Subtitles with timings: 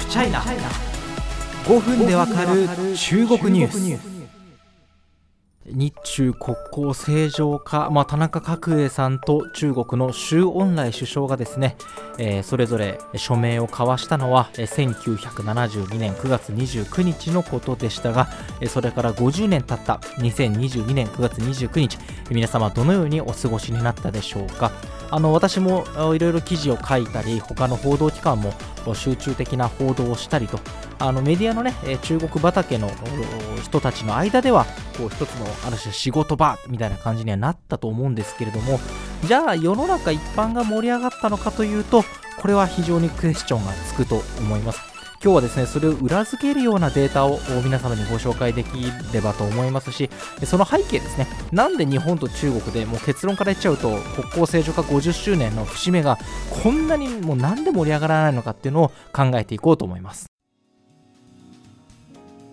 [0.00, 2.66] フチャイナ5分でわかる
[2.96, 4.20] 中国ニュース。
[5.66, 11.76] 日中国交正常化、まあ、田中角栄さんと中国の周恩来首相がですね、
[12.18, 18.28] えー、それぞれ署名を交わしたのは1972年9月29日のことでしたが
[18.68, 20.00] それから50年経った。
[20.16, 21.98] 2022年9月29日。
[22.30, 24.72] 皆様どのようにお過ごしになったでしょうか？
[25.10, 28.52] あの私もいろいろ記事を書いたり他の報道機関も
[28.94, 30.58] 集中的な報道をしたりと
[30.98, 32.90] あのメディアのね中国畑の
[33.62, 34.64] 人たちの間では
[34.96, 38.78] こう一つのある種仕事場みたいな感じにはなったと思うんですけれども
[39.24, 42.04] じゃあ世の中一般が盛り上がったのかというと
[42.38, 44.89] これは非常にクエスチョンがつくと思います。
[45.22, 48.70] 今日はですねそれを裏付けるようなデータを皆様にご紹介でき
[49.12, 50.08] ればと思いますし
[50.44, 51.26] その背景ですね。
[51.52, 56.18] なんで日本と中国でもう結論から言っちゃうと国交正常化50周年の節目が
[56.62, 60.29] こんなにもう何で盛り上がらないのかっていうのを考えていこうと思います。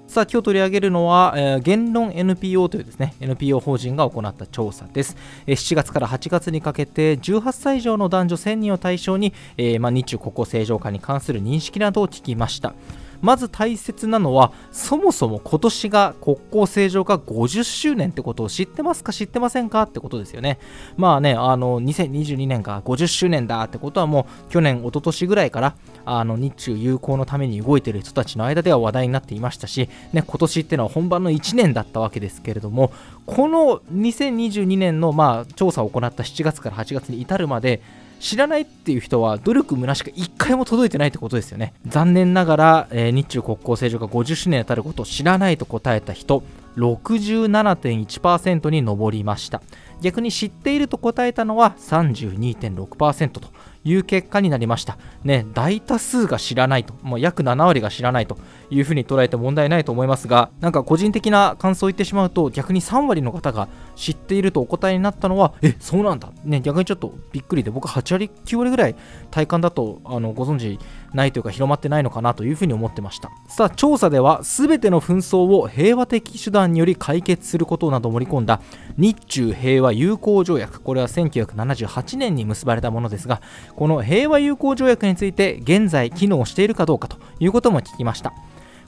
[0.08, 12.74] さあ今日取り上げるのは、えー、言論 NPO というですね NPO 法人が行った調査です、えー、7月から8月にかけて18歳以上の男女1000人を対象に、えーまあ、日中国交正常化に関する認識などを聞きました。
[13.22, 20.60] まず大切なのはそもそも今年が国交正常化50周年ってことを知ってますか知ってませんかってことですよね。
[20.96, 32.92] まあねあの2022年が50周年だってことはもう去年一昨年ぐらいからあの日中友好のために動いてる人たちの間では話題になっていましたし、ね、今年っていうのは本番の1年だったわけですけれども
[33.26, 37.82] この2022年のまあ調査を行った7月から8月に至るまで
[38.20, 41.74] 知らないっていう人は努力むなしく一回も届いてないってことですよね。
[41.86, 46.44] 残念ながら、えー、日中国交正常化50周年に当たることを知らないと答えた人
[46.78, 49.62] 67.1%に上りました。
[50.02, 53.50] 逆に知っていると答えたのは32.6%と。
[53.88, 54.98] いう結果になりました。
[55.24, 58.38] ね、大多数が知らないと、もう約7割が知らないと
[58.70, 66.30] いうふうに捉えて問題ないと思いますが、なんか個人的な感想を言ってしまうと、逆に3割の方が知っているとお答えになったのは、え、そうなんだ。
[66.44, 68.96] ね、逆にちょっとびっくりで、僕8割、9割ぐらい
[69.32, 70.80] 体感だとあのご存知
[71.18, 73.32] ないというか広まってないのかなというふうに思ってました。
[73.50, 78.62] さあ、調査では全ての紛争を平和的手段により解決することなどを盛り込んだ
[78.98, 83.42] 日中平和友好条約、これは1978年に結ばれたものですが、
[83.76, 88.32] この平和友好条約について現在機能しているかどうかということも聞きました。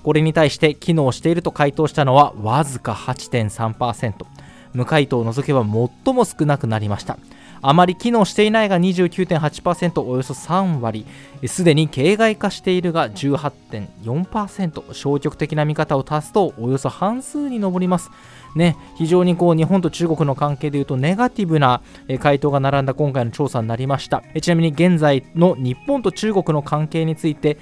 [0.03, 4.13] これに対して機能していると回答したのはわずか8.3%
[4.73, 7.18] 無回答を除けば最も少なくなりました。
[7.62, 11.06] あまり機能していないが29.8%およそ3割。
[11.46, 18.12] すでに形骸化しているが18.4%消極的な見方を足すとおよそ半数に上ります。
[18.56, 21.81] ね、非常にこう日本と中国の関係でいうとネガティブな
[22.19, 24.24] 回答が並んだ今回の調査になりました。
[24.42, 27.58] ちなみに現在の日本と中国の関係について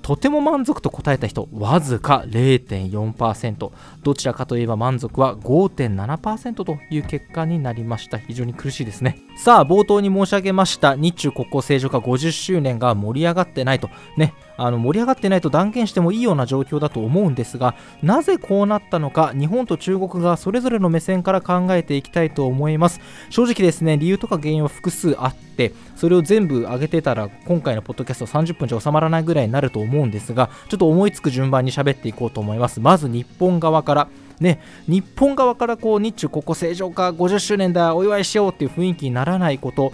[0.00, 3.72] とても満足と答えた人わずか0.4%
[4.02, 8.18] どちらかといえば満足は5.7%という結果になりました。
[8.18, 9.18] 非常に苦しいですね。
[9.36, 10.94] さあ冒頭に申し上げました。
[10.96, 13.88] 日中国交正常化50周年が盛り上がってないと。
[14.16, 14.34] ね。
[14.56, 23.00] あの盛り上がってないと断言してもいいような状況だと思うんですがなぜこうなったのか日本と中国がそれぞれの目線から考えていきたいと思います。
[23.30, 32.80] 正直ですね理由とか原因は複数あってそれを全部上げてたら今回のポッドキャスト30分じゃ収まらないぐらいになると思うんですがちょっと思いつく順番に喋っていこうと思います。
[32.80, 34.08] まず日本側から。
[34.40, 39.92] ね、日本側からこう日中国交正常化50周年だお祝いしようっていう雰囲気にならないこと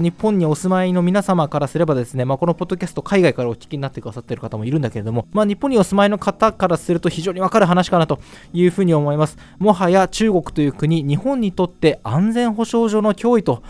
[0.00, 8.20] 日本にお住まいの皆様からすればですね、まあ、このポッドキャスト海外からお聞きになってくださっている方もいるんだけれども、まあ、日本にお住まいの方からすると非常にわかる話かなと
[8.52, 9.36] いうふうに思います。
[9.58, 13.62] もはや中国という国日本にとって安全保障上の脅威と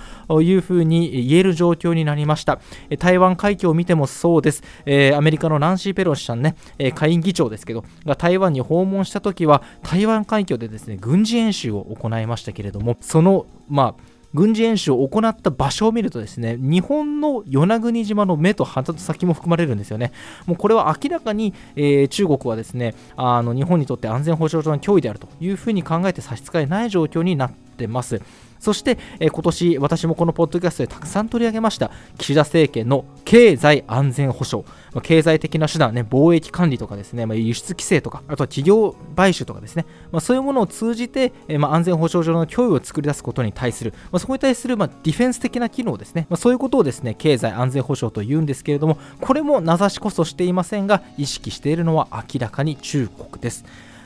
[0.43, 2.61] いうふうに言える状況になりました。
[2.99, 20.11] 台湾海峡を見てもそうです、えー、アメリカのナンシー・ペロシさんね、え下院議長ですけどが台湾に訪問した時は台湾湾海峡でですね軍事演習を行いましたけれどもそのまあ軍事演習を行った場所を見るとですね日本の与那国島の目と鼻と先も含まれるんですよね。
[20.47, 28.21] もうこれは明らかに、えー、中国はですねあの日本にとって安全保障上の脅威であるというふうに考えて差し支えない状況になってます。
[28.65, 53.65] そして、えー、今年私もこのポッドキャストでたくさん取り上げました岸田政権の経済安全保障、まあ、経済的な手段、ね、貿易管理とかですね、まあ、輸出規制とかあとは企業買収とかですね、まあ、そういうものを通じて、えー、まあ、安全保障上の脅威を作り出すことに対する、まあ、そこに対する、まあ、ディフェンス的な機能ですね、まあ、そういうことをですね経済安全保障というんですけれどもこれも名指しこそしていませんが意識しているのは明らかに中国です。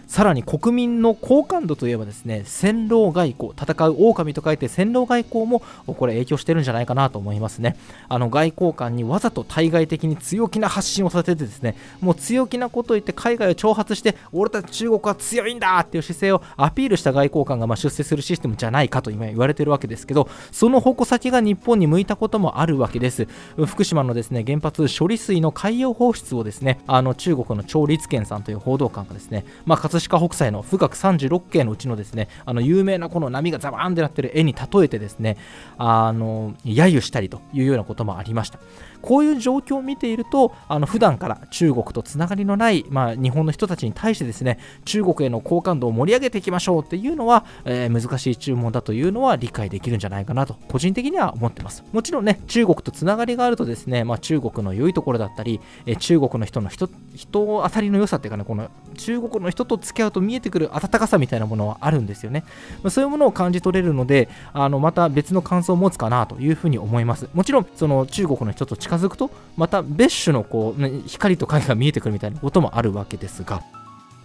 [0.08, 7.76] さらに国民の好感度といえばですね戦狼外交戦う狼と書いて戦狼外交もこれ影響してるんじゃないかなと思いますね。
[8.08, 23.28] あの外交官にわざと対外的に強気な発信をさせてですねもう強気なことを言って海外を挑発して俺たち中国は強いんだっていう姿勢をアピールした外交官がま出世するシステムじゃないかと今言われてるわけですけどその矛先が日本に向いたこともあるわけです。
[23.66, 35.37] 福島のですね原発処理水の海洋放出をですねあの中国の張立健さんという報道官がですね、まあ、葛飾北斎の富岳36景のうちのですねあの有名なこの波がザバーンってなってる絵に例えてですね
[35.77, 38.59] あの揶揄したりというようなこともありました。
[39.03, 51.85] こういう状況を見ているとあの普段から中国とつながりのない、まあ、日本の人たちに対してですね中国への好感度を盛り上げていきましょうっていうのは、えー、難しい注文だというのは理解できるんじゃないかなと個人的には思ってます。
[51.93, 62.45] もちろんね中国とつながりがあるとですね、まあ、中国の良いところだったり、えー、中国の人の人人当たりの良さっていうかねこの中国の人と付き合うと見えてくる温かさみたいなものはあるんですよね、
[62.83, 67.29] まあ、そういうものを感じ取れるのであのまた別の感想を持つかなというふうに思います。
[67.35, 73.62] もちろんその中国の人と近づくとまた別種のこう、ね、光と影が見えてくるみたいなこともあるわけですが。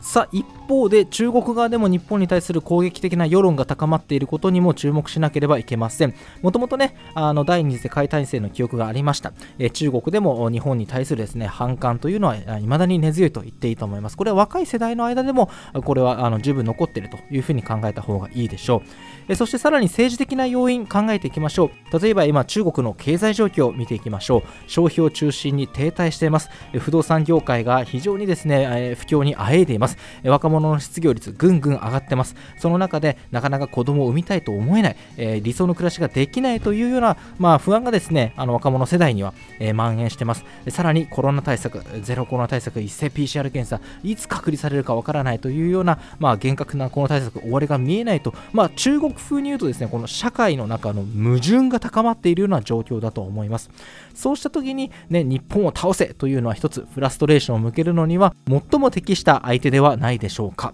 [0.04, 6.14] さあ一方で中国側でも日本に対する攻撃的な世論が高まっていることにも注目しなければいけません。
[6.42, 14.18] もともとねあの第二次世界大戦の記憶がありました、え中国でも日本に対するですね反感というのは未だに根強いと言っていいと思います。
[14.18, 15.50] これは若い世代の間でも
[15.86, 18.90] これはあの十分残っているというふうに考えた方がいいでしょう。
[19.30, 22.00] えそしてさらに政治的な要因考えていきましょう。
[22.00, 24.44] 例えば今中国の経済状況を見ていきましょう。
[24.68, 26.50] 消費を中心に停滞しています。
[26.78, 29.93] 不動産業界が非常にですね、え不況にあえいでいます。
[30.24, 32.36] 若者の失業率ぐんぐん上がってます。
[32.58, 40.46] その中でなかなか子供を産みたいと思えない、えー、理想の暮らしができないというような、まあ、不安がですねあの若者世代には、えー、蔓延してます。
[40.70, 53.70] さらにコロナ対策ゼロコロナ対策一斉 PCR 検査いつ隔離されるかわからないというような、まあ、厳格なコロナ対策終わりが見えないと、まあ、中国風に言うとですねこの社会の中の矛盾が高まっているような状況だと思います。
[54.14, 60.74] そうした時に、ね、日本を倒せというのは一つフラストレーションを向けるのには最も適した相手でははないでしょうか。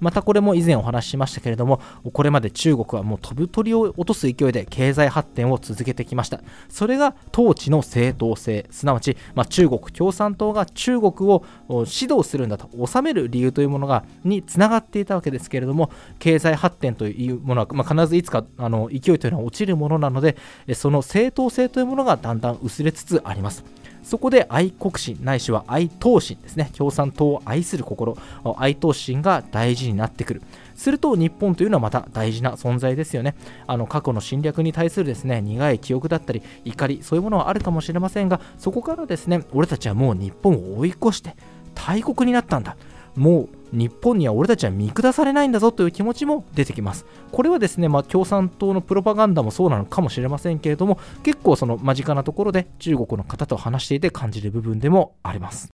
[0.00, 1.80] またこれも以前お話ししましたけれども
[2.12, 6.40] これまで中国はもう飛ぶ鳥を落とす勢いで経済発展を続けてきました。
[6.68, 8.66] それが統治の正当性。
[8.70, 20.36] すなわち、まあ、中国共産党が中国を指導するんだと治める理由というものがにつながっていたわけですけれども経済発展というものは、まあ、必ずいつかあの勢いというのは落ちるものなので
[20.74, 23.64] その正当性というものがだんだん薄れつつあります。
[24.04, 26.70] そこで愛国心ないしは愛党心ですね。
[26.76, 28.16] 共産党を愛する心
[28.58, 30.42] 愛党心が大事になってくる。
[30.76, 33.34] すると日本というのはまた大事な存在ですよね。
[33.66, 41.34] あの過去の侵略に対するですね苦い記憶だったり怒りそういうものはあるかもしれませんがそこからですね俺たちはもう日本を追い越して
[41.74, 42.76] 大国になったんだ。
[43.16, 47.04] もう日本には俺たちは見下されないんだぞという気持ちも出てきます。
[47.32, 55.68] これはですね、まあ、共産党のプロパガンダもそうなのかもしれませんけれども、結構その間近なところで中国の方と話していて感じる部分でもあります。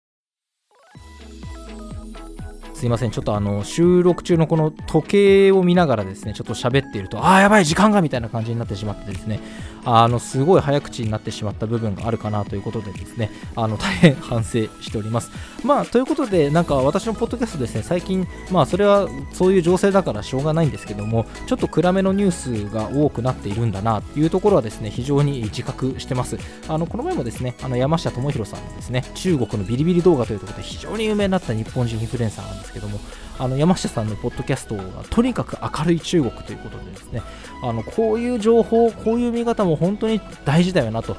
[2.81, 9.39] すいません、ちょっとあの収録中のこの時計を見ながらですね、ちょっと喋っていると、ああ、やばい、時間がみたいな感じになってしまってですね、
[9.85, 15.31] あのすごい早口になってしまった部分があるかなということでですね、あの大変反省しております。
[15.65, 26.39] まあ、ということで、なんか私のポッドキャストですね、最近、まあ、それはそういう情勢だからしょうがないんですけども、ちょっと暗めのニュースが多くなっているんだなというところはですね、非常に自覚してます。
[26.69, 32.99] あのこの前もですね、あの山下智博さんのですね、中国のビリビリ動画というところで非常に有名になった日本人インフルエンサーなんですけども、
[33.39, 37.23] あの山下さんのポッドキャストがとにかく明るい中国ということでですね、
[37.63, 41.17] あのこういう情報、こういう見方もも本当に大事だよなと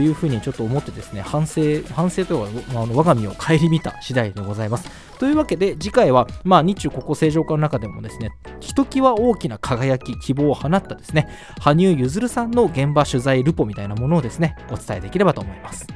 [0.00, 1.60] いうふうにちょっと思ってですね、反省、
[1.94, 4.90] 反省というか、あの我が身を顧みた次第でございます。
[5.18, 11.28] というわけで、次回は、まあ、日中国交正常化の中でもですね、ひときわ大きな輝き、希望を放ったですね、
[11.60, 15.86] 羽生結弦さんの現場取材ルポみたいなものをですね、お伝えできればと思います。